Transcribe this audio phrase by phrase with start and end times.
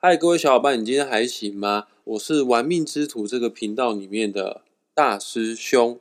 [0.00, 1.88] 嗨，各位小伙伴，你今天还行吗？
[2.04, 4.62] 我是玩命之徒这个频道里面的
[4.94, 5.98] 大师兄。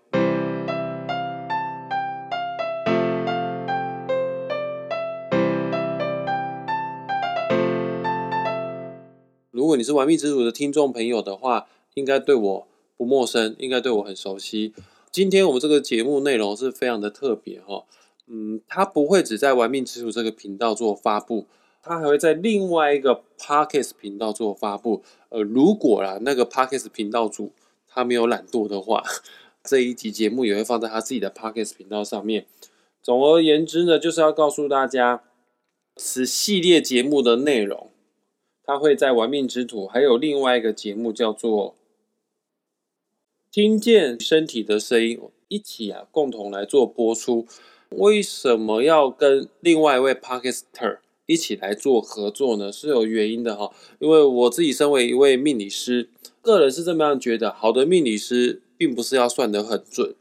[9.49, 14.75] 如果你是玩命之徒的听众朋友的话，应该对我不陌生，应该对我很熟悉。
[15.11, 17.85] 今天我们这个节目内容是非常的特别哈，
[18.27, 21.47] 嗯，它不会只在玩命之徒这个频道做发布。
[21.87, 25.03] 它还会在另外一个 Podcast 频道做发布。
[25.29, 27.51] 呃，如果啦那个 Podcast 频道主
[27.87, 29.03] 他没有懒惰的话，
[29.63, 32.45] 这一集节目也会放在他自己的 Podcast 频道上面。
[33.01, 35.23] 总而言之呢，就是要告诉大家，
[35.95, 37.89] 此系列节目的内容，
[38.63, 41.71] 它会在玩命之徒还有另外一个节目叫做
[43.51, 47.47] 《听见身体的声音》，一起啊共同来做播出。
[47.89, 50.97] 为什么要跟另外一位 Podcaster？
[51.27, 53.71] 一起来做合作呢，是有原因的哈。
[53.99, 56.09] 因为我自己身为一位命理师，
[56.41, 60.15] 个人是这么样觉得：好的命理师并不是要算得很准，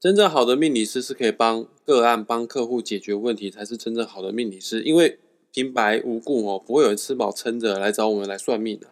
[0.00, 4.82] 真正好的命理师是可以帮个案、帮客户解决问题，才是真正好的命理师。
[4.82, 5.18] 因为
[5.52, 8.88] 平白无故哦，不会有人吃饱撑着来找我们来算命的，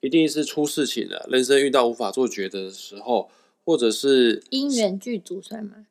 [0.00, 3.28] 一定是出事情了，人生遇到无法做抉择的时候，
[3.64, 5.86] 或者是因缘具足算吗？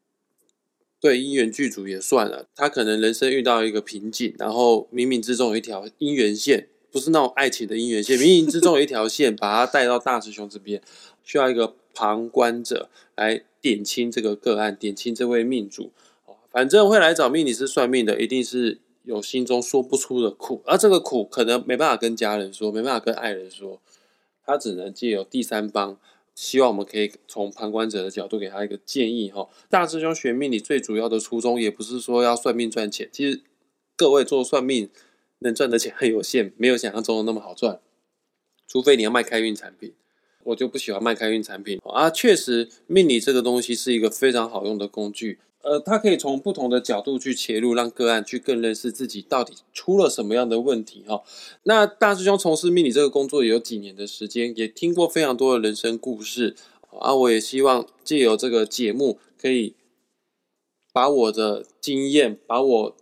[1.02, 10.80] 对因缘剧组也算了，他可能人生遇到一个瓶颈，然后冥冥之中有一条姻缘线，不是那种爱情的姻缘线，冥冥之中有一条线把他带到大师兄这边，
[11.24, 15.92] 需要一个旁观者来点清这个个案，点清这位命主。
[16.52, 23.82] 反正会来找命理师算命的，一定是有心中说不出的苦，而这个苦可能没办法跟家人说，没办法跟爱人说，
[24.46, 25.98] 他只能借由第三方。
[26.36, 29.48] 希望我们可以从旁观者的角度给他一个建议哈。
[29.70, 33.42] 大师兄学命理最主要的初衷也不是说要算命赚钱，其实
[33.96, 34.90] 各位做算命
[35.40, 37.80] 能赚的钱很有限，没有想象中的那么好赚。
[38.68, 39.94] 除非你要卖开运产品，
[40.46, 42.10] 我就不喜欢卖开运产品啊。
[42.10, 45.40] 确实，命理这个东西是一个非常好用的工具。
[45.64, 51.22] 呃，他可以从不同的角度去切入，让个案去更认识自己到底出了什么样的问题哈。
[51.64, 56.56] 那大师兄从事命理这个工作也有几年的时间，也听过非常多的人生故事
[57.00, 57.14] 啊。
[57.14, 59.76] 我也希望借由这个节目，可以
[60.92, 62.96] 把我的经验，把我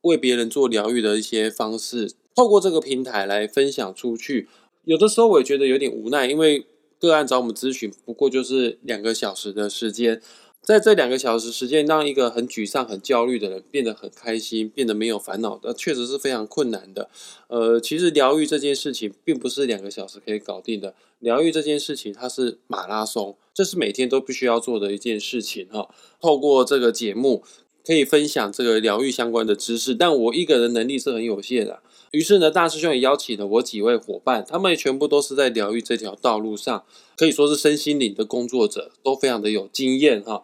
[0.00, 4.48] 为别人做疗愈的一些方式，透过这个平台来分享出去。
[4.84, 6.64] 有的时候我也觉得有点无奈，因为
[6.98, 10.22] 个案找我们咨询，不过就是两个小时的时间。
[10.68, 17.08] 在这两个小时时间，让一个很沮丧、很焦虑的人变得很开心，变得没有烦恼，那确实是非常困难的。
[17.46, 20.94] 呃，其实疗愈这件事情并不是两个小时可以搞定的。
[21.20, 25.88] 疗愈这件事情，它是马拉松，这是每天都必须要做的一件事情哈。
[26.20, 27.42] 透过这个节目，
[27.82, 31.80] 可以分享这个疗愈相关的知识，但我一个人能力是很有限的。
[32.12, 36.84] 于是呢，大师兄也邀请了我几位伙伴，他们也全部都是在疗愈这条道路上，
[37.16, 40.42] 可以说是身心灵的工作者，都非常的有经验哈。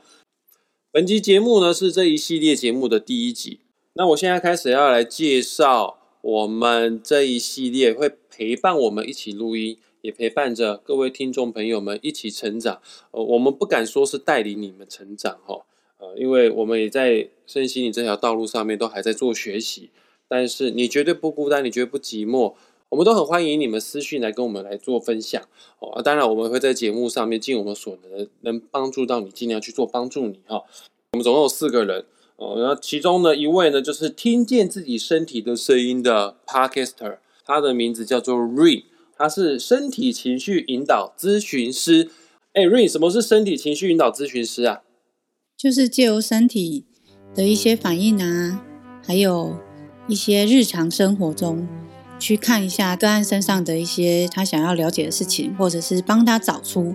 [0.93, 3.61] 本集节目呢是这一系列节目的第一集，
[3.95, 12.81] 那我现在开始要来介绍我们这一系列会陪伴我们一起录音，也陪伴着各位听众朋友们一起成长。
[13.11, 15.65] 呃，我们不敢说是带领你们成长哈，
[15.99, 19.91] 呃，因为我们也在身心灵这条道路上面都还在做学习。
[20.35, 22.55] 但是你绝对不孤单，你绝对不寂寞，
[22.89, 25.41] 我们都很欢迎你们私讯来跟我们来做分享
[25.79, 26.03] 哦。
[26.03, 30.65] 当然，我们会在节目上面尽我们所能，能帮助到你，尽量去做帮助你哈。
[31.13, 38.83] 我们总共有四个人哦，然后其中呢一位呢就是听见自己身体的声音的 Podcaster，他的名字叫做 Rain，
[39.17, 42.11] 他是身体情绪引导咨询师。
[42.55, 44.83] 哎，Rain，什么是身体情绪引导咨询师啊？
[45.57, 46.85] 就是借由身体
[47.33, 48.65] 的一些反应啊，
[49.07, 49.57] 还有。
[50.07, 51.67] 一些日常生活中，
[52.19, 56.95] 去看一下个案身上的一些他想要了解的事情，或者是帮他找出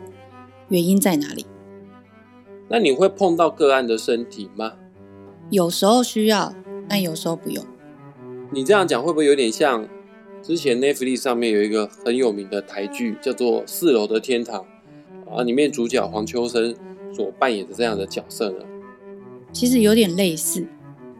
[0.68, 1.46] 原因在哪里。
[2.68, 4.74] 那你会碰到个案的身体吗？
[5.50, 6.53] 有时候需要，
[6.88, 7.66] 但有时候不用。
[8.52, 9.88] 你这样讲会不会有点像
[10.44, 14.64] 之前 Netflix 上面有一个很有名的台剧，叫做《四楼的天堂》
[15.35, 16.76] 啊，里面主角黄秋生
[17.12, 18.66] 所扮演的这样的角色呢？
[19.52, 20.67] 其实有点类似。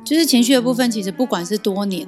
[0.04, 2.08] 就是情绪的部分，其实不管是多年，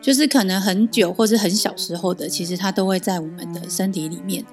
[0.00, 4.44] 就是可能很久，或是很小时候的，其实它都会在我们的身体里面。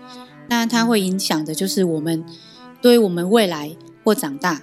[0.49, 2.23] 那它会影响的，就是我们
[2.81, 4.61] 对我们未来或长大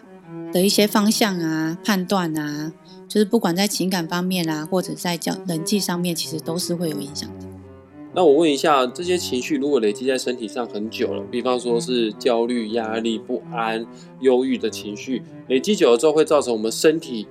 [0.53, 2.73] 的一些方向啊、判断啊，
[3.09, 7.47] 就是不管在情感方面啊，或者在交人际上面，其实都是会有影响的。
[8.15, 13.85] 那我问一下，这些情绪如果累积在身体上很久了，比方说是焦虑、压力、不安、
[14.21, 17.27] 忧郁的情绪，累积久了之后，会造成我们身体。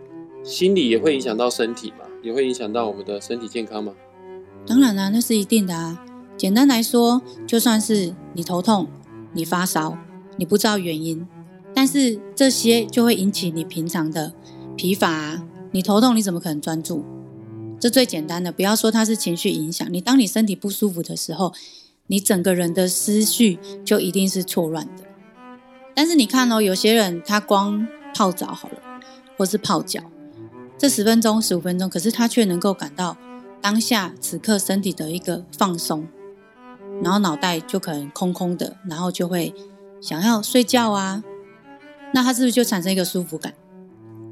[0.45, 3.91] 心理也会影响到身体嘛，也会影响到我们的身体健康吗？
[4.67, 6.05] 当然啦，那是一定的啊。
[6.37, 8.87] 简单来说，就算是你头痛、
[9.33, 9.97] 你发烧，
[10.37, 11.27] 你不知道原因，
[11.73, 14.33] 但是这些就会引起你平常的
[14.75, 15.43] 疲乏啊。
[15.71, 17.03] 你头痛，你怎么可能专注？
[17.79, 19.87] 这最简单的，不要说它是情绪影响。
[19.91, 21.53] 你当你身体不舒服的时候，
[22.07, 25.03] 你整个人的思绪就一定是错乱的。
[25.95, 28.79] 但是你看哦，有些人他光泡澡好了，
[29.37, 30.01] 或是泡脚，
[30.77, 33.17] 这十分钟、十五分钟，可是他却能够感到
[33.61, 36.07] 当下此刻身体的一个放松，
[37.01, 39.53] 然后脑袋就可能空空的，然后就会
[40.01, 41.23] 想要睡觉啊。
[42.13, 43.53] 那他是不是就产生一个舒服感？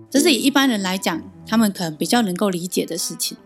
[0.10, 3.38] 这是以一般人来讲，他们可能比较能够理解的事情。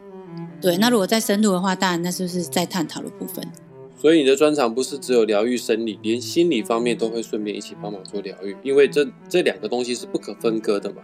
[0.60, 3.48] 对，那如果再深入的话，当然那是不是在探讨的部分？
[3.96, 11.02] 所以你的专长不是只有疗愈生理，连心理方面都会顺便一起帮忙做疗愈，因为这这两个东西是不可分割的嘛。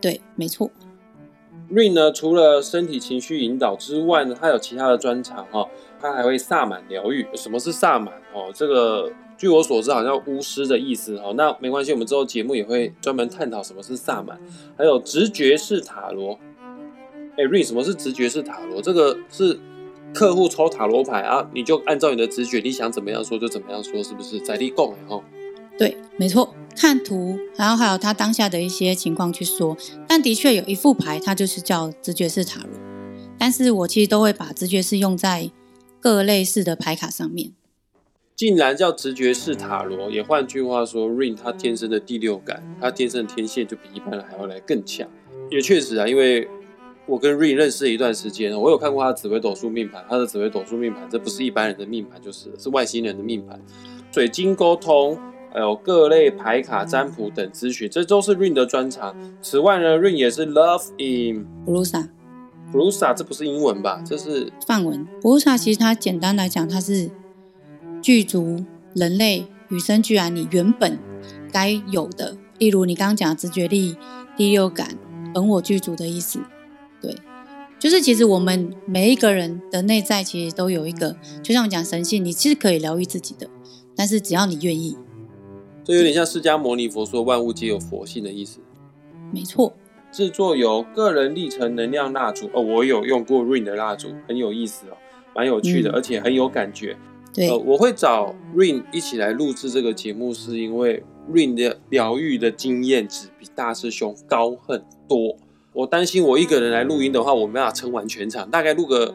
[0.00, 0.70] 对，没错。
[1.72, 5.66] Rain 呢，除了身体情绪引导之外呢，他有其他的专长哈，
[6.00, 7.26] 他还会萨满疗愈。
[7.34, 8.50] 什么是萨满哦？
[8.54, 9.10] 这个。
[9.38, 14.38] 据我所知，好像巫师的意思哦，那没关系，我们之后节目也会专门探讨什么是萨满，
[14.78, 16.38] 还有直觉式塔罗。
[17.36, 18.80] 哎，Ray，什么是直觉式塔罗？
[18.80, 19.58] 这个是
[20.14, 24.38] 客户抽塔罗牌啊，你就按照你的直觉，你想怎么样说就怎么样说，是不是？
[24.38, 25.20] 在地供哈？
[25.78, 29.76] 对，没错，看图，然后还有他当下的一些情况去说。
[30.06, 32.70] 但的确有一副牌，它就是叫直觉式塔罗。
[33.38, 35.50] 但是我其实都会把直觉式用在
[35.98, 37.52] 各类似的牌卡上面。
[38.34, 45.08] 竟然叫直觉式塔罗，也换句话说，Rain 他天生的第六感，他天生的天线就比一般人还要来更强。
[45.50, 46.48] 也确实啊，因为
[47.06, 53.60] 我跟 Rain 认识一段时间，我有看过他的紫微斗数命盘，他的紫微斗数命盘，这不是一般人的命盘，就是是外星人的命盘。
[54.10, 55.18] 水晶沟通，
[55.52, 59.14] 还有各类牌卡占卜等咨询，这都是 Rain 的专长。
[59.42, 64.02] 此外呢，Rain 也是 Love in Brusa，Brusa 这不是英文吧？
[64.06, 65.06] 这是梵文。
[65.20, 67.10] Brusa 其实它简单来讲，它是。
[68.04, 68.64] 具足
[68.96, 70.98] 人类与生俱来你原本
[71.52, 73.96] 该有的，例如你刚刚讲直觉力、
[74.36, 74.98] 第六感、
[75.32, 76.40] 本我具足的意思。
[77.00, 77.14] 对，
[77.78, 81.14] 就是其实我们每一个人的内在其实都有一个，
[81.44, 83.48] 就像我讲神性，你其实可以疗愈自己的，
[83.94, 84.98] 但是只要你愿意。
[85.84, 88.60] 这有点像释迦牟尼佛说万物皆有佛性的意思。
[89.32, 89.72] 没错。
[90.10, 94.96] 制作有个人历程能量蜡烛哦，我有用过 Rain 的蜡烛，很有意思哦，
[95.34, 96.96] 蛮有趣的，而且很有感觉。
[97.36, 101.02] 呃，我会找 Rain 一起来录制这个节目，是因为
[101.32, 105.34] Rain 的疗愈的经验值比大师兄高很多。
[105.72, 109.14] 我担心我一个人来录音的话，我没办法撑完全场，大概录个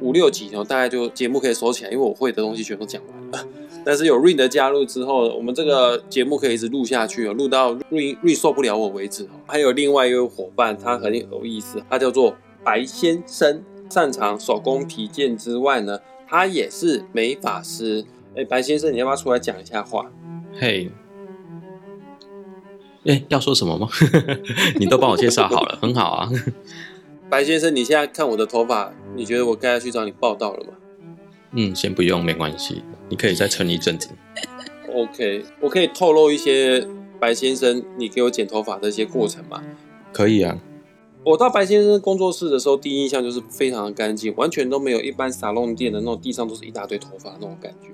[0.00, 3.48] 五六集，然后大概就节目可以收起来，因为我会的东西全都讲完了。
[3.86, 9.28] 但是有 Rain 的加入之后，我们这个节目可以一直录下去哦，录到 Rain Rain 受不了我为止哦。
[9.46, 12.34] 还有另外一位伙伴，他很有意思，他叫做
[12.64, 16.00] 白先生，擅长手工皮件之外呢。
[16.28, 18.04] 他也是美法师，
[18.34, 20.10] 哎，白先生，你要不要出来讲一下话？
[20.58, 20.90] 嘿，
[23.04, 23.88] 哎，要说什么吗？
[24.80, 26.28] 你都帮我介绍好了，很好啊。
[27.30, 30.72] 白先生，你现在看我的头发，你觉得我该要去找你报道了吗？
[31.56, 34.10] 嗯，先不用，没关系，你可以再撑一阵子。
[34.94, 36.86] OK，我可以透露一些
[37.18, 39.62] 白先生你给我剪头发的一些过程吗？
[40.12, 40.58] 可以啊。
[41.24, 47.88] 我到白先生工作室的时候，第一印象就是非常的干净，完全都没有一般沙龙店的那种地上都是一大堆头发那种感觉。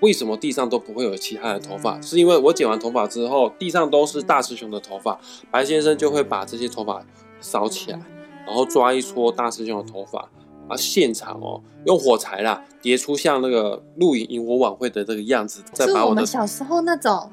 [0.00, 2.00] 为什么地上都不会有其他的头发？
[2.00, 5.20] 是因为我剪完头发之后，地上都是大师兄的头发，
[5.50, 7.04] 白先生就会把这些头发
[7.38, 8.00] 扫起来，
[8.46, 10.30] 然后抓一撮大师兄的头发，
[10.70, 17.30] 啊，现场哦用火柴啦叠出像那个露营萤火晚会的这个样子，再把我们小时候那种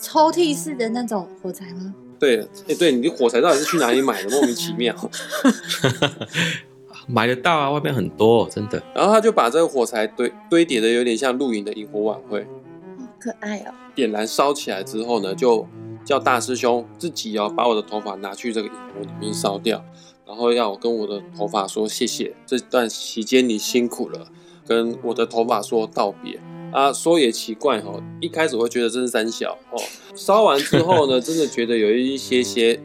[0.00, 1.94] 抽屉式的那种火柴吗？
[2.18, 4.30] 对，哎，对，你的火柴到底是去哪里买的？
[4.30, 4.94] 莫名其妙，
[7.06, 8.82] 买得到啊，外面很多，真的。
[8.94, 12.42] 然后他就把这个火柴堆堆叠的有点像露营的萤火晚会，
[12.98, 13.74] 好可爱哦。
[13.94, 15.66] 点燃烧起来之后呢，就
[16.04, 19.84] 叫大师兄自己哦，把我的头发拿去这个萤火里面烧掉，
[20.26, 24.26] 然后要我跟我的头发说谢谢，这段期间你辛苦了，
[24.66, 26.40] 跟我的头发说道别。
[26.72, 29.80] 啊，说也奇怪哈，一开始会觉得这是三小哦，
[30.14, 32.78] 烧完之后呢， 真的觉得有一些些，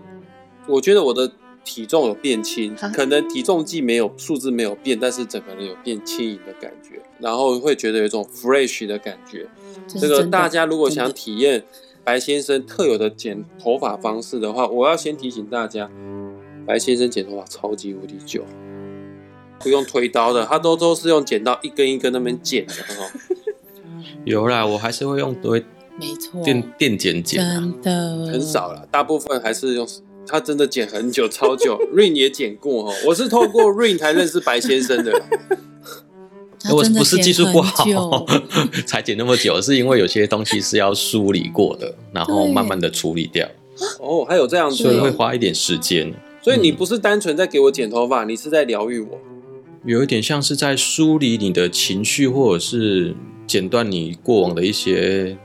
[0.67, 1.29] 我觉得我的
[1.65, 9.49] 体重有变轻，可能体重计没有数字没有变，但是整个人有变轻盈的感觉，然后会觉得有一种 fresh 的感觉。
[9.87, 11.65] 这个大家如果想体验
[12.03, 15.89] 白先生特有的剪头发方式的话，我要先提醒大家，
[16.65, 18.43] 白先生剪头发超级无敌久，
[19.59, 23.09] 不用推刀的，他都都是用剪刀一根一根那边剪的哦。
[24.25, 25.63] 有啦，我还是会用对，
[25.99, 29.87] 没错，电电剪剪，真的很少了，大部分还是用。
[30.27, 31.75] 他真的剪很久，超久。
[31.93, 35.11] Rain 也剪过哦，我是透过 Rain 才认识白先生的。
[36.71, 37.83] 我不是技术不好
[38.85, 43.49] 才剪那么久，是因为有些东西是要梳理过的，然后慢慢的处理掉，
[43.99, 46.13] 哦，还有这样子所以会哦，花一点时间。
[46.41, 49.19] 所以你不是单纯在给我剪头发，你是在疗愈我。
[49.85, 53.15] 有一点像是在梳理你的情绪，或者是
[53.47, 55.37] 剪断你过往的一些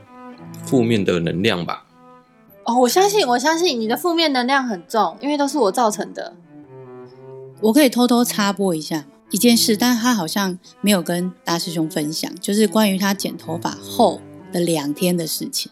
[0.63, 1.85] 负面的能量吧。
[2.63, 6.35] 哦，我相信，我相信你的负面能量很重，因为都是我造成的。
[7.61, 15.71] 我可以偷偷插播一下一件事，但是他好像没有跟大师兄分享，就是关于他剪头发后的两天的事情，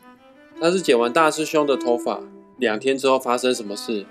[0.60, 2.22] 他是剪完大师兄的头发，
[2.58, 4.06] 两天之后发生什么事？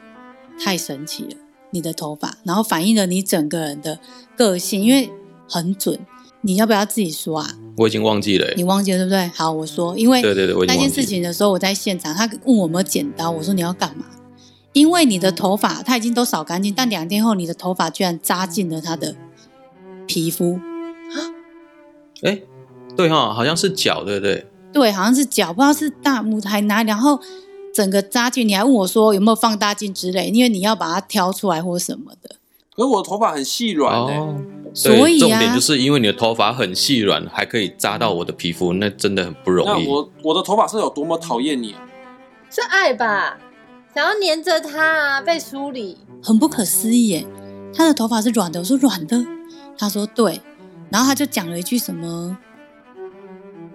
[0.59, 1.31] 太神奇了。
[1.71, 3.99] 你的头发，然后反映了你整个人的
[4.37, 5.11] 个性，因为
[5.49, 5.99] 很准。
[6.43, 7.57] 你要不要自己说啊？
[7.79, 9.27] 我已经忘记了、欸你忘记了对不对？
[9.35, 10.89] 好，我说，因为对对对，那件。
[10.89, 14.05] 事情的时候，我在现场，他问我有没有剪刀，我说你要干嘛？
[14.73, 19.17] 因为你的头发他已经都扫干净，但两天后你的头发居然扎进了他的
[20.07, 20.61] 皮肤，
[22.23, 22.41] 哎、
[22.95, 24.47] 对哈，好像是脚，对不对？
[24.73, 27.21] 对，好像是脚，不知道是大拇还哪里，然后
[27.75, 32.37] 整个扎进，你还问我说有没有放大镜之类，因为你要把它挑出来或什么的。
[32.77, 34.41] 可是我的头发很细软欸、哦，
[34.73, 39.85] 所以啊重点就是因为你的头发很细软，还可以扎到我的皮肤，那真的很不容易。
[39.85, 41.83] 那我我的头发是有多么讨厌你啊？
[42.51, 43.39] 是爱吧？
[43.95, 45.99] 想要黏着它啊，被梳理。
[46.23, 47.27] 很不可思议耶！
[47.77, 49.25] 他的头发是软的，我说软的，
[49.77, 50.41] 他说对，
[50.91, 52.37] 然后他就讲了一句什么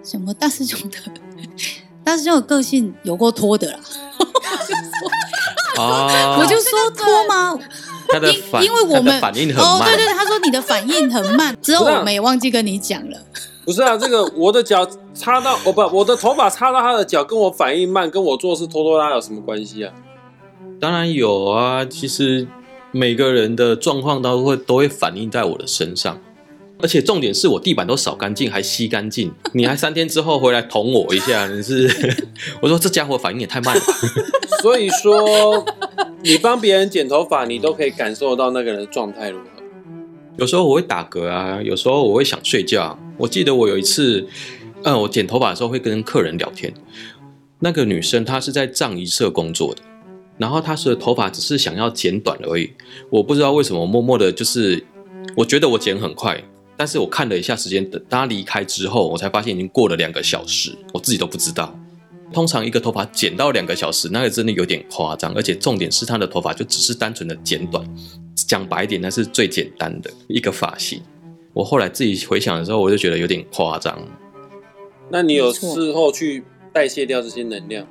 [0.02, 0.98] 什么大师兄的
[2.04, 3.78] 大师兄的个性有过拖的啦，
[5.78, 7.58] 啊，我就说拖吗？
[8.12, 13.18] 因他的反，因为我们他的反应很哦，慢，对对对，他说你的反应很慢， 之后我们也忘记跟你讲了。
[13.64, 19.92] 不是啊，这个我的脚插到我不，我的头发插到他的脚，跟我反应慢，跟我做事拖拖拉拉有什么关系啊？
[20.80, 21.84] 当然有啊。
[21.84, 22.48] 其实
[22.90, 26.18] 每个人的状况都会都会反映在我的身上，
[26.82, 31.88] 而且重点是我地板都扫干净，还吸干净，你还三天之后回来捅我一下，你是？
[32.60, 33.92] 我说这家伙反应也太慢了吧。
[34.62, 35.64] 所以说，
[36.22, 39.44] 你帮别人剪头发，你都可以感受到那个人的状态如何。
[40.36, 42.98] 有时候我会打嗝啊，有时候我会想睡觉。
[43.18, 44.26] 我记得我有一次，
[44.84, 46.72] 嗯，我剪头发的时候会跟客人聊天，
[47.58, 49.82] 那个女生她是在葬仪社工作的，
[50.38, 52.72] 然后她的头发只是想要剪短而已。
[53.10, 54.82] 我不知道为什么，默默的就是，
[55.36, 56.42] 我觉得我剪很快，
[56.80, 61.78] 但是我看了一下时间，等他离开之后，我才发现已经过了两个小时，我自己都不知道。
[62.32, 67.86] 通常一个头发剪到两个小时，那个真的有点夸张，而且重点是他的头发就只是单纯的剪短，
[68.34, 71.02] 讲白一点，那是最简单的一个发型。
[71.52, 74.02] 我后来自己回想的时候，我就觉得有点夸张。
[75.10, 77.86] 那你有事后去代谢掉这些能量？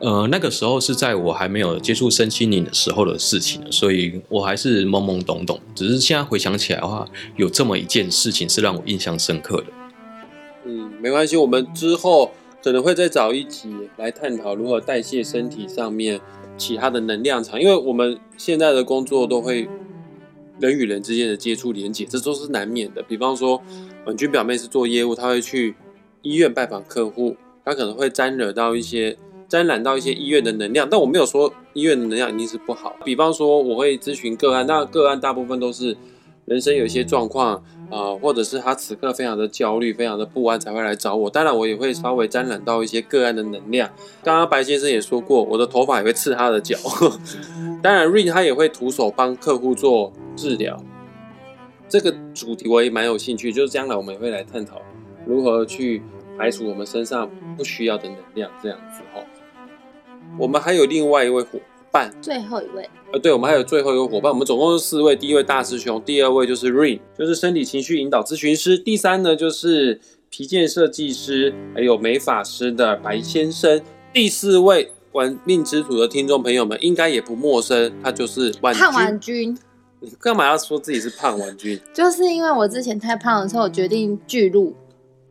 [0.00, 5.60] 呃，那个时候是在我还没有接触身心灵的时候的事情，所以我还是懵懵懂懂。
[5.74, 9.66] 只是现在回想起来的话，有这么一件事情是让我印象深刻的。
[10.64, 12.30] 嗯，没关系，我们之后
[12.64, 16.18] 可能会再找一集来探讨如何代谢身体上面
[16.56, 19.68] 其他的能量场，因为我们现在的工作都会
[20.58, 23.02] 人与人之间的接触连接，这都是难免的。
[23.02, 23.62] 比方说，
[24.06, 25.74] 婉君表妹是做业务，她会去
[26.22, 29.18] 医院拜访客户，她可能会沾惹到一些。
[29.50, 32.94] 沾染到一些医院的能量，但我没有说医院的能量一定是不好。
[33.04, 35.96] 比方说，我会咨询个案，那个案大部分都是
[36.44, 37.56] 人生有一些状况，
[37.90, 41.28] 啊、或者是他此刻非常的焦虑、非常的不安才会来找我。
[41.28, 43.90] 当然，我也会稍微沾染到一些个案的能量。
[44.22, 46.78] 刚刚白先生也说过，我的头发也会刺他的脚。
[47.82, 50.80] 当然，Rain 他也会徒手帮客户做治疗。
[51.88, 54.80] 这个主题我也蛮有兴趣，就是将来我们也会来探讨
[55.26, 56.00] 如何去
[56.38, 59.20] 排除我们身上不需要的能量，这样子哈。
[60.38, 61.58] 我们还有另外一位伙
[61.90, 65.16] 伴，最后一位，呃，对，我们还有最后一个伙伴，我们总共是四位。
[65.16, 68.78] 第一位大师兄，第二位就是 Rain，就是身体情绪引导咨询师。
[68.78, 73.82] 第三呢就是皮件设计师，还有美发师的白先生。
[74.12, 79.54] 第四位玩命之土的听众朋友们应该也不陌生，他就是婉胖婉君。
[79.54, 79.58] 君，
[80.00, 81.78] 你干嘛要说自己是胖婉君？
[81.92, 84.74] 就是因为我之前太胖的时候，我决定巨鹿。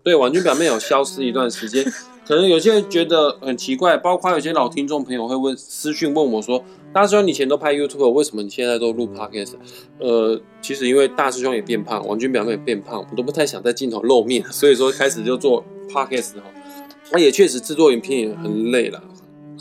[0.03, 1.85] 对，婉君表面有消失一段时间，
[2.29, 9.53] 可能有些人觉得很奇怪，包括有些老听众朋友会问私讯问我说：“大师兄，你以前都拍 YouTube，为什么你现在都录 Podcast？”
[9.99, 16.43] 呃，其实因为大师兄也变胖，王军表妹也变胖，我都不太想在镜头露面， 所以说开始就做 Podcast 哈。
[17.11, 19.01] 那也确实制作影片也很累了。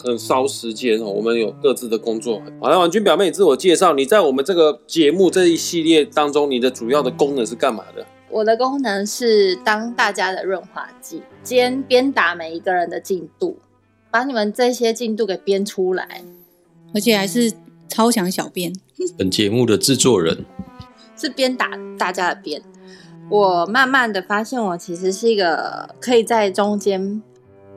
[0.04, 2.42] 很烧时间哦，我们有各自的工作。
[2.60, 8.06] 好，了，王军表妹，你自我介绍，你在我们这个节目这一系列当中，你的主要的功能是干嘛的？
[8.30, 13.58] 我的功能是当大家的润滑剂，兼鞭打每一个人的进度，
[14.10, 16.22] 把你们这些进度给编出来，
[16.94, 17.52] 而且还是
[17.88, 18.72] 超强小编，
[19.16, 20.44] 本节目的制作人，
[21.16, 22.62] 是鞭打大家的鞭。
[23.30, 27.22] 我慢慢的发现，我其实是一个可以在中间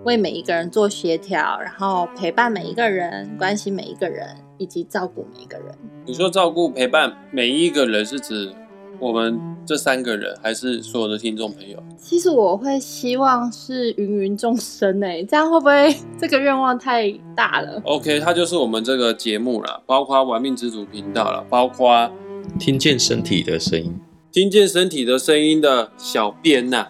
[0.03, 5.67] 为每一个人做协调，然后陪伴每一个人，关心每一个人，以及照顾每一个人。
[6.05, 8.53] 你说照顾陪伴每一个人是指
[9.01, 11.81] 我们这三个人，还是所有的听众朋友？
[11.97, 22.11] 其实我会希望是芸芸众生呢，这样会不会这个愿望太大了？OK，它就是我们这个节目了，包括玩命之主频道了，包括
[22.59, 23.99] 听见身体的声音，
[24.31, 26.89] 听见身体的声音的小编呐、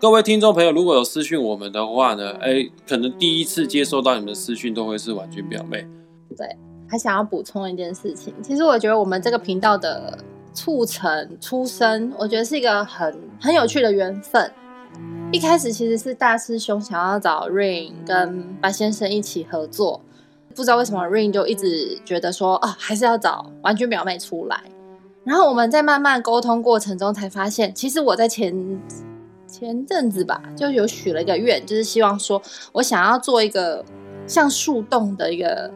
[0.00, 5.86] 各位听众朋友，如果有私讯我们的话呢，哎，可能第一次接收到你们的私讯都会是婉君表妹。
[6.36, 6.44] 对
[6.88, 10.18] 还想要补充一件事情，其实我觉得我们这个频道的
[10.56, 14.50] 促成出生，我觉得是一个很很有趣的缘分。
[15.30, 20.00] 一开始其实是大师兄想要找 Rain 跟白先生一起合作，
[20.54, 24.58] 不知道为什么 Rain 就一直觉得说啊，还是要找玩具表妹出来。
[25.24, 28.80] 然后我们在慢慢沟通过程中才发现，其实我在前
[29.46, 32.40] 前阵子吧，就有许了一个愿，就是希望说
[32.72, 33.84] 我想要做一个
[34.26, 35.70] 像树洞的一个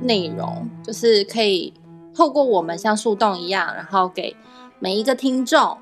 [0.00, 1.72] 内容，就是可以
[2.20, 4.36] 透过我们像树洞一样，然后给
[4.78, 5.78] 每一个听众，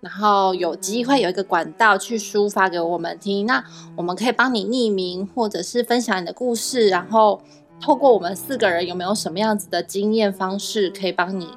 [0.00, 3.44] 然后有机会有一个管道去抒发给我们听。
[3.44, 3.62] 那
[3.94, 7.42] 我们可以帮你匿名，或者是分享你的故事，然后
[7.82, 11.50] 透过我们四个人有没有什么样子的经验方式，可以帮你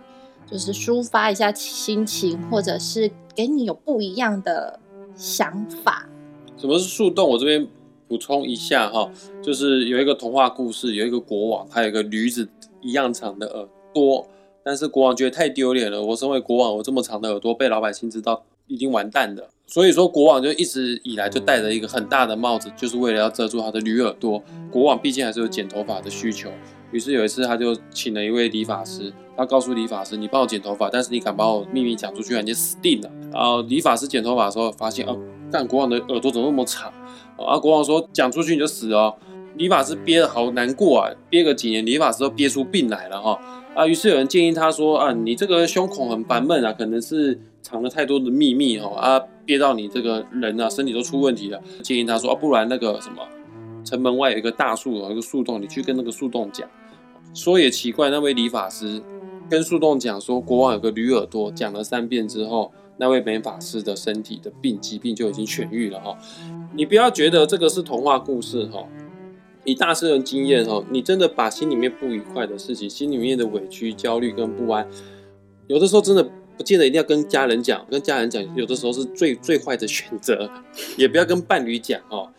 [0.46, 4.77] 就是抒发一下心情，或者是给你有不一样的
[5.15, 6.05] 想法。
[6.57, 7.29] 什么是树洞？
[7.29, 7.65] 我这边
[8.10, 9.10] 补充一下哈，
[9.41, 12.50] 就是有一个童话故事，有一个国王，他有一个驴子
[12.81, 13.65] 一样长的耳
[13.97, 14.27] 多，
[14.63, 19.49] 但是国王觉得太丢脸了，我身为国王，我这么长的耳朵被老百姓知道，已经完蛋了。
[19.65, 24.41] 所以说，国王就一直以来就戴着一个很大的帽子，就是为了要遮住他的驴耳朵。
[24.71, 26.49] 国王毕竟还是有剪头发的需求，
[26.91, 35.17] 于是有一次他就请了一位理发师，他告诉理发师：“你帮我剪头发，但是你敢把我秘密讲出去，你就死定了。”然后理发师剪头发的时候发现，哦，
[35.51, 36.93] 干国王的耳朵怎么那么长？
[37.37, 39.13] 啊，国王说讲出去你就死哦。
[39.58, 43.39] 理发师憋得好难过啊，憋个几年，理发师都憋出病来了哈。
[43.76, 51.62] 啊，于是有人建议他说啊，你这个胸口很烦闷啊，可能是藏了太多的秘密哈啊，憋到你这个人啊身体都出问题了。
[51.84, 53.22] 建议他说啊，不然那个什么，
[53.84, 56.67] 城门外有一个大树，有一个树洞，你去跟那个树洞讲。
[57.34, 59.00] 说也奇怪，那位理发师
[59.48, 66.17] 跟树洞讲说国王有个驴耳朵，讲了三遍之后，那位美发师的身体的病疾病就已经痊愈了哈。
[66.74, 68.84] 你不要觉得这个是童话故事哈，
[69.67, 74.88] 以大师的经验哦，你真的把心里面不愉快的事情、心里面的委屈、焦虑跟不安，
[75.67, 76.23] 有的时候真的
[76.58, 80.49] 不见得一定要跟家人讲，跟家人讲有的时候是最最坏的选择，
[80.95, 82.30] 也不要跟伴侣讲哦，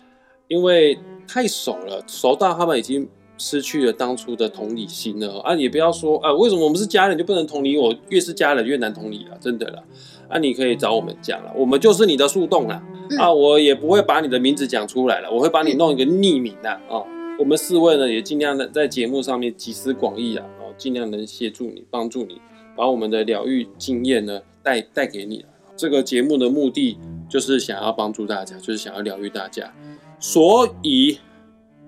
[0.49, 5.55] 因为太熟了，熟到他们已经失去了当初的同理心了啊！
[5.55, 7.95] 也不要说啊，为什么我们是家人就不能同理我？
[8.09, 9.85] 越是家人越难同理了，真的了。
[10.31, 12.83] 啊，你可以找我们讲了，我们就是你的树洞啦。
[13.19, 17.05] 啊，我也不会把你的名字讲出来了，我会把你弄一个匿名的啊。
[17.38, 22.40] 我们四位呢也尽量的在节目上面集思广益啊，哦，尽量能协助你，帮助你，
[22.77, 25.44] 把我们的疗愈经验呢带带给你。
[25.77, 26.98] 这个节目的目的
[27.31, 29.72] 就是想要帮助大家，就是想要疗愈大家，
[30.18, 31.18] 所以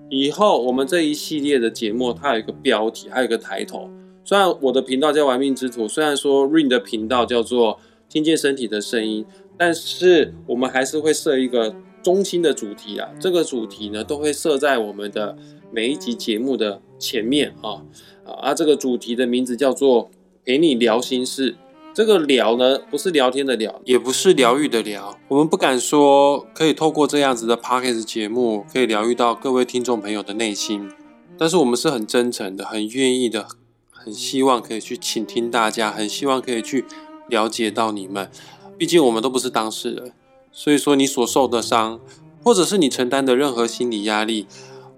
[0.09, 3.89] 以后我们这一系列的节目它有一个标题，还有一个抬头。
[4.23, 9.25] 虽然我的频道叫玩命之徒，虽然说 Rain 的频道叫做听见身体的声音，
[9.57, 13.09] 但是我们还是会设一个中心的主题啊。
[13.19, 15.37] 这个主题呢，都会设在我们的
[15.71, 17.81] 每一集节目的前面啊
[18.25, 18.53] 啊啊！
[18.53, 20.09] 这个主题的名字叫做
[20.45, 21.55] 陪你聊心事。
[21.93, 25.19] 这个聊呢，不是聊天的聊，也不是疗愈的疗。
[25.27, 30.89] 我们不敢说可以透过这样子的 podcast 节目，可以疗愈到各位听众朋友的内心，
[31.37, 33.45] 但是我们是很真诚的，很愿意的，
[33.89, 36.85] 很希望可以去倾听大家，很希望可以去
[37.27, 38.31] 了解到你们。
[38.77, 40.13] 毕竟我们都不是当事人，
[40.51, 41.99] 所以说你所受的伤，
[42.43, 44.47] 或者是你承担的任何心理压力，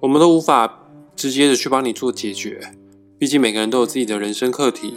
[0.02, 2.72] 我们都无法直接的去帮你做解决。
[3.18, 4.96] 毕竟每个人都有自己的人生课题。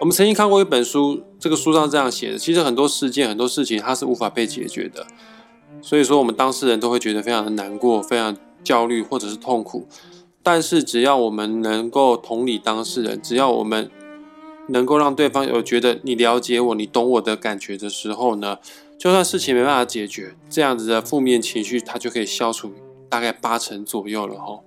[0.00, 5.06] 我们曾经看过一本书，这个书上这样写的：其实很多事件、很多事情，它是无法被解决的。
[5.82, 9.86] 所以说，我们当事人都会觉得非常的难过、非常焦虑或者是痛苦。
[10.42, 13.90] 但是，只要我们能够同理当事人，只要我们
[14.68, 18.58] 能够让对方有觉得你了解我、你懂我的感觉的时候呢，
[18.98, 22.72] 就算事情没办法解决，这样子的负面情绪它就可以消除
[23.08, 24.58] 大概八成左右了哈。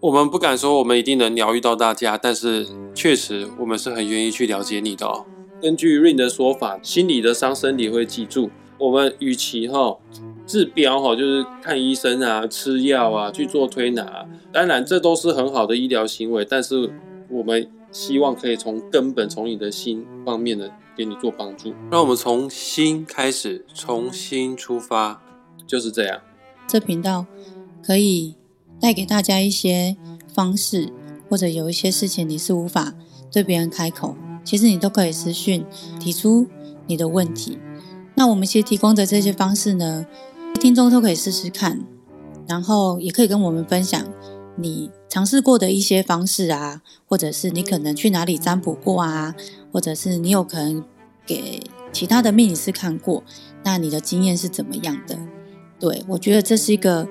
[0.00, 5.24] 我们不敢说我们一定能疗愈到大家，但是确实我们是很愿意去了解你的哦。
[5.62, 8.50] 根据 Rain 的说法，心理的伤身体会记住。
[8.76, 9.96] 我们与其哈
[10.44, 16.90] 治标哈，就是看医生啊、吃药啊、去做推拿，当然这都是很好的医疗行为，但是
[17.30, 21.72] 我们希望可以从根本，从你的心方面的给你做帮助。
[21.90, 25.22] 让我们从心开始，重新出发，
[25.66, 26.20] 就是这样。
[26.66, 27.26] 这频道
[27.82, 28.36] 可以
[28.80, 29.96] 带给大家一些
[30.32, 30.92] 方式，
[31.28, 32.94] 或者有一些事情你是无法
[33.30, 35.64] 对别人开口，其实你都可以私讯
[36.00, 36.46] 提出
[36.86, 37.58] 你的问题。
[38.14, 40.06] 那我们其实提供的这些方式呢，
[40.60, 41.84] 听众都可以试试看，
[42.46, 44.06] 然后也可以跟我们分享
[44.56, 49.32] 你尝试过的一些方式啊，或者是你可能去哪里占卜过啊，
[49.72, 50.82] 或者是你有可能
[51.24, 53.22] 给其他的命理师看过，
[53.62, 55.16] 那你的经验是怎么样的？
[55.78, 57.06] 对我觉得这是一个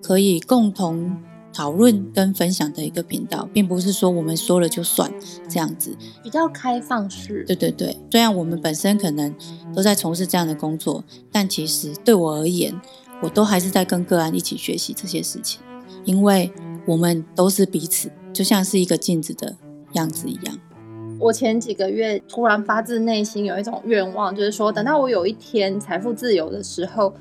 [0.00, 1.14] 可以共同
[1.52, 5.12] 讨论跟分享的一个频道，并不是说我们说了就算
[5.46, 5.94] 这样子。
[6.22, 7.44] 比较开放式。
[7.46, 9.34] 对对对，虽然我们本身可能
[9.76, 12.74] 都在从事这样的工作，但其实对我而言，
[13.22, 15.60] 我都还是在跟个案一起学习这些事情，
[16.04, 16.52] 因为
[16.86, 19.56] 我们都是彼此，就像是一个镜子的
[19.92, 20.58] 样子一样。
[21.18, 27.12] 我前几个月突然发自内心有一种愿望，就是说，等到我有一天财富自由的时候。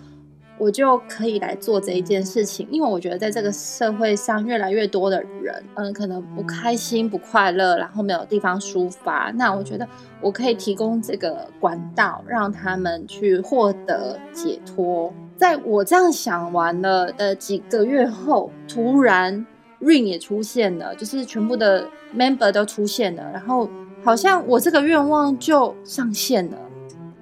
[0.58, 9.32] 我就可以来做这一件事情，因为我觉得在这个社会上，越来越多的人，嗯，可能不开心、不快乐，然后没有地方抒发。
[9.36, 9.88] 那我觉得
[10.22, 15.12] 我可以提供这个管道，让他们去获得解脱。
[15.42, 19.44] 在我这样想完了的几个月后，突然
[19.82, 23.68] Ring 也出现了，就是全部的 Member 都出现了，然后
[24.04, 26.58] 好像我这个愿望就上线了。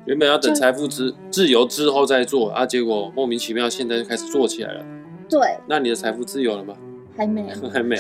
[0.03, 4.84] 原本要等财富自自由之后再做啊，结果莫名其妙现在就开始做起来了。
[5.29, 6.73] 对，那你的财富自由了吗？
[7.15, 7.95] 还没， 还没。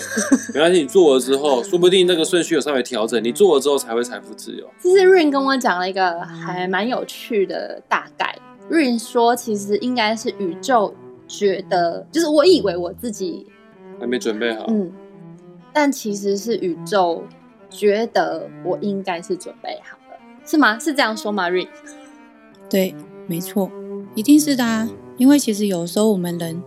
[0.53, 4.69] 没关系，你做了之后，说不定那个顺序有稍微调整，你做了之后才会财富自由。
[4.81, 8.37] 其实 Rain 跟我讲了一个还蛮有趣的大概。
[8.69, 10.93] Rain 说，其实应该是宇宙
[11.27, 13.47] 觉得，就是我以为我自己
[13.99, 14.91] 还没准备好，嗯，
[15.73, 17.23] 但其实是宇宙
[17.69, 20.77] 觉得我应该是准备好了，是吗？
[20.77, 21.67] 是这样说吗，Rain？
[22.69, 22.95] 对，
[23.27, 23.71] 没错，
[24.13, 24.87] 一定是的啊！
[25.17, 26.61] 因为其实有时候我们人，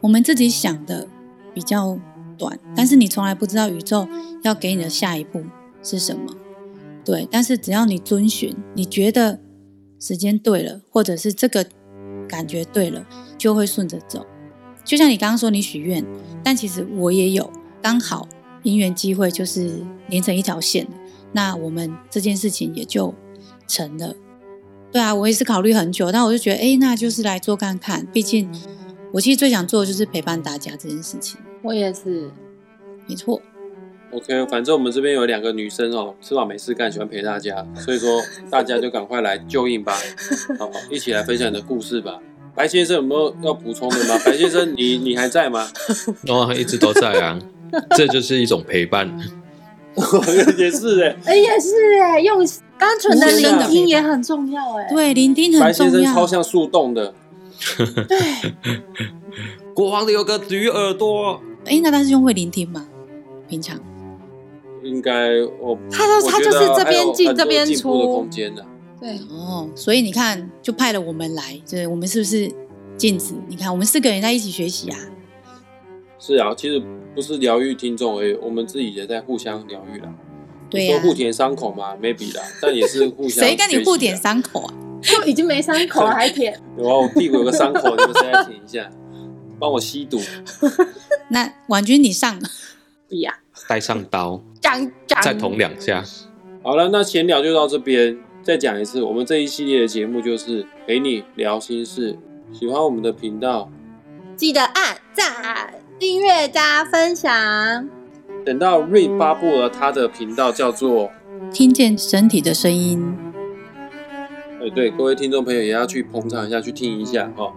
[0.00, 1.08] 我们自己想的
[1.52, 1.98] 比较
[2.38, 4.06] 短，但是你从来不知道宇宙
[4.42, 5.42] 要给你的下一步
[5.82, 6.34] 是什么。
[7.04, 9.38] 对，但是只要你遵循，你觉得
[10.06, 11.66] 时间对了，或者是这个
[12.28, 13.04] 感觉对了，
[13.36, 14.24] 就会顺着走。
[14.84, 16.04] 就像你刚刚说你许愿，
[16.44, 17.50] 但其实我也有
[17.82, 18.28] 刚好
[18.62, 20.86] 姻缘机会，就是连成一条线，
[21.32, 23.12] 那我们这件事情也就
[23.66, 24.14] 成了。
[24.92, 28.06] 对啊，我也是考虑很久，但我就觉得，哎，那就是来做看看。
[28.12, 28.48] 毕竟，
[29.12, 31.40] 我其实最想做的就是陪伴大家这件事情。
[31.62, 32.30] 我也是，
[33.08, 33.42] 没错。
[34.12, 39.94] OK，反正我们这边有两个女生哦，吃饱没事干，喜欢陪大家，所以说大家就赶快来救应吧，
[40.58, 42.18] 好，一起来分享你的故事吧。
[42.54, 44.18] 白先生有没有要补充的吗？
[44.24, 45.68] 白先生，你你还在吗？
[46.28, 47.38] 哦，一直都在啊，
[47.96, 49.06] 这就是一种陪伴。
[50.56, 52.46] 也是哎，哎也是哎，用。
[52.78, 55.66] 单纯的聆听也很重要哎，对，聆听很重要。
[55.66, 57.14] 白先生超像树洞的，
[58.06, 58.52] 对。
[59.74, 62.86] 国王的有个驴耳朵，哎，那大师兄会聆听吗？
[63.48, 63.78] 平常
[64.86, 68.64] 应该我，他说他就是这边进这边出的空间的，
[69.00, 72.50] 对哦，所以你看，就派了我们来，就是我们是不是
[72.96, 73.34] 镜子？
[73.48, 74.98] 你看，我们四个人在一起学习啊。
[76.18, 76.82] 是啊，其实
[77.14, 80.08] 不是疗愈听众而已，我们自己也在互相疗愈了。
[80.70, 83.42] 对呀，互舔伤口嘛，，maybe 啦，但也是互相。
[83.44, 84.74] 谁跟你互舔伤口啊？
[85.02, 86.58] 就已经没伤口了， 还舔？
[86.78, 88.90] 有啊，我屁股有个伤口，你们谁来舔一下？
[89.58, 90.20] 帮我吸毒。
[91.28, 92.38] 那婉君你上。
[93.08, 93.32] 不要。
[93.68, 94.42] 带上刀。
[94.60, 95.22] 讲讲。
[95.22, 96.02] 再捅两下。
[96.62, 98.18] 好了，那闲聊就到这边。
[98.42, 102.16] 再讲一次，我们这一系列的节目就是陪你聊心事。
[102.52, 103.68] 喜欢我们的频道，
[104.36, 107.88] 记得按赞、订阅、加分享。
[108.44, 111.10] 等到瑞发布了他的频道，叫做
[111.52, 113.16] “听见身体的声音”。
[114.62, 117.52] 哎，对，各位听众朋友也要去捧场一下，去听一下哦。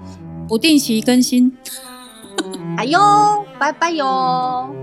[0.48, 1.56] 不定期更新。
[2.78, 3.00] 哎呦，
[3.60, 4.74] 拜拜哟。